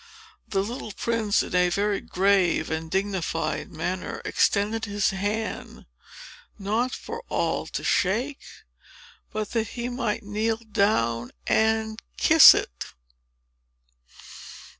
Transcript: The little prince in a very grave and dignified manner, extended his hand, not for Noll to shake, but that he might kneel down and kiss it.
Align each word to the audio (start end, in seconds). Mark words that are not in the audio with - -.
The 0.47 0.63
little 0.63 0.93
prince 0.93 1.43
in 1.43 1.53
a 1.55 1.69
very 1.69 1.99
grave 2.01 2.71
and 2.71 2.89
dignified 2.89 3.71
manner, 3.71 4.19
extended 4.25 4.85
his 4.85 5.11
hand, 5.11 5.85
not 6.57 6.91
for 6.91 7.23
Noll 7.29 7.67
to 7.67 7.83
shake, 7.83 8.41
but 9.31 9.51
that 9.51 9.67
he 9.77 9.89
might 9.89 10.23
kneel 10.23 10.57
down 10.57 11.29
and 11.45 12.01
kiss 12.17 12.55
it. 12.55 12.95